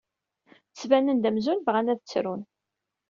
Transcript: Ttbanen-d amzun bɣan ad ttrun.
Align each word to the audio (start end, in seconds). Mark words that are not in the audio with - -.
Ttbanen-d 0.69 1.29
amzun 1.29 1.63
bɣan 1.67 1.91
ad 1.93 1.99
ttrun. 2.01 2.41